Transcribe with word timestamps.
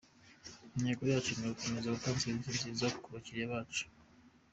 Intego 0.75 1.03
yacu 1.11 1.31
ni 1.35 1.43
ugukomeza 1.47 1.93
gutanga 1.95 2.21
serivisi 2.23 2.73
nziza 2.75 2.87
ku 3.03 3.07
bakiliya 3.13 3.51
bacu.’’ 3.53 3.83